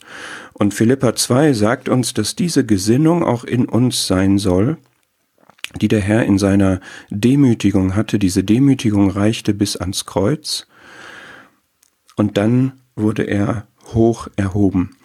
Und 0.54 0.74
Philippa 0.74 1.16
2 1.16 1.54
sagt 1.54 1.90
uns, 1.90 2.14
dass 2.14 2.36
diese 2.36 2.66
Gesinnung 2.66 3.24
auch 3.24 3.44
in 3.44 3.66
uns 3.66 4.08
sein 4.08 4.38
soll, 4.38 4.78
die 5.82 5.88
der 5.88 6.02
Herr 6.02 6.24
in 6.24 6.38
seiner 6.38 6.80
Demütigung 7.10 7.96
hatte. 7.96 8.20
Diese 8.20 8.44
Demütigung 8.44 9.10
reichte 9.10 9.54
bis 9.54 9.76
ans 9.76 10.06
Kreuz 10.06 10.68
und 12.16 12.38
dann 12.38 12.74
wurde 12.96 13.24
er 13.24 13.68
hoch 13.94 14.28
erhoben. 14.36 14.96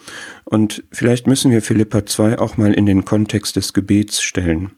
Und 0.44 0.84
vielleicht 0.92 1.26
müssen 1.26 1.50
wir 1.50 1.62
Philippa 1.62 2.06
2 2.06 2.38
auch 2.38 2.56
mal 2.56 2.72
in 2.72 2.86
den 2.86 3.04
Kontext 3.04 3.56
des 3.56 3.72
Gebets 3.72 4.22
stellen. 4.22 4.70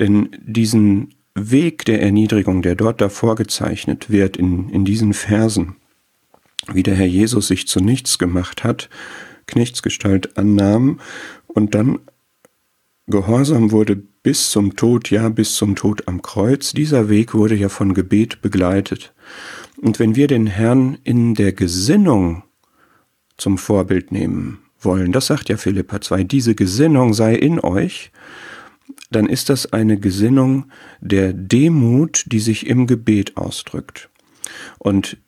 Denn 0.00 0.30
diesen 0.40 1.14
Weg 1.34 1.84
der 1.84 2.00
Erniedrigung, 2.00 2.62
der 2.62 2.76
dort 2.76 3.00
davor 3.00 3.34
gezeichnet 3.34 4.10
wird 4.10 4.36
in, 4.36 4.68
in 4.70 4.84
diesen 4.84 5.12
Versen, 5.14 5.76
wie 6.72 6.82
der 6.82 6.94
Herr 6.94 7.06
Jesus 7.06 7.48
sich 7.48 7.66
zu 7.66 7.80
nichts 7.80 8.18
gemacht 8.18 8.64
hat, 8.64 8.88
Knechtsgestalt 9.46 10.38
annahm 10.38 11.00
und 11.46 11.74
dann 11.74 11.98
gehorsam 13.06 13.70
wurde 13.70 13.96
bis 13.96 14.50
zum 14.50 14.76
Tod, 14.76 15.10
ja 15.10 15.28
bis 15.28 15.54
zum 15.54 15.76
Tod 15.76 16.08
am 16.08 16.22
Kreuz. 16.22 16.72
Dieser 16.72 17.08
Weg 17.08 17.34
wurde 17.34 17.54
ja 17.54 17.68
von 17.68 17.92
Gebet 17.92 18.40
begleitet. 18.40 19.12
Und 19.76 19.98
wenn 19.98 20.16
wir 20.16 20.26
den 20.26 20.46
Herrn 20.46 20.98
in 21.04 21.34
der 21.34 21.52
Gesinnung 21.52 22.42
zum 23.36 23.58
Vorbild 23.58 24.12
nehmen 24.12 24.60
wollen, 24.80 25.12
das 25.12 25.26
sagt 25.26 25.50
ja 25.50 25.58
Philippa 25.58 26.00
2, 26.00 26.24
diese 26.24 26.54
Gesinnung 26.54 27.12
sei 27.12 27.34
in 27.34 27.60
euch, 27.60 28.10
dann 29.10 29.28
ist 29.28 29.50
das 29.50 29.72
eine 29.72 29.98
Gesinnung 29.98 30.66
der 31.00 31.32
Demut, 31.32 32.24
die 32.26 32.40
sich 32.40 32.66
im 32.66 32.86
Gebet 32.86 33.36
ausdrückt. 33.36 34.08
Und 34.78 35.18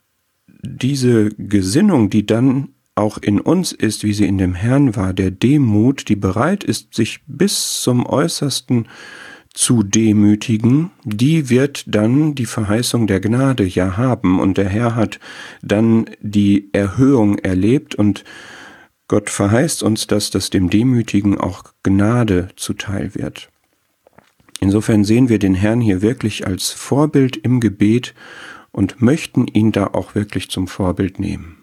diese 0.66 1.30
Gesinnung, 1.30 2.10
die 2.10 2.26
dann 2.26 2.68
auch 2.94 3.18
in 3.18 3.40
uns 3.40 3.72
ist, 3.72 4.04
wie 4.04 4.14
sie 4.14 4.26
in 4.26 4.38
dem 4.38 4.54
Herrn 4.54 4.96
war, 4.96 5.12
der 5.12 5.30
Demut, 5.30 6.08
die 6.08 6.16
bereit 6.16 6.64
ist, 6.64 6.94
sich 6.94 7.20
bis 7.26 7.82
zum 7.82 8.06
Äußersten 8.06 8.88
zu 9.52 9.82
demütigen, 9.82 10.90
die 11.04 11.48
wird 11.48 11.84
dann 11.86 12.34
die 12.34 12.46
Verheißung 12.46 13.06
der 13.06 13.20
Gnade 13.20 13.64
ja 13.64 13.96
haben 13.96 14.38
und 14.38 14.58
der 14.58 14.68
Herr 14.68 14.94
hat 14.94 15.18
dann 15.62 16.06
die 16.20 16.68
Erhöhung 16.72 17.38
erlebt 17.38 17.94
und 17.94 18.24
Gott 19.08 19.30
verheißt 19.30 19.82
uns 19.82 20.06
das, 20.06 20.30
dass 20.30 20.50
dem 20.50 20.68
Demütigen 20.68 21.38
auch 21.38 21.64
Gnade 21.82 22.48
zuteil 22.56 23.14
wird. 23.14 23.48
Insofern 24.60 25.04
sehen 25.04 25.28
wir 25.28 25.38
den 25.38 25.54
Herrn 25.54 25.80
hier 25.80 26.02
wirklich 26.02 26.46
als 26.46 26.70
Vorbild 26.70 27.36
im 27.36 27.60
Gebet 27.60 28.14
und 28.76 29.00
möchten 29.00 29.46
ihn 29.46 29.72
da 29.72 29.86
auch 29.86 30.14
wirklich 30.14 30.50
zum 30.50 30.68
Vorbild 30.68 31.18
nehmen. 31.18 31.55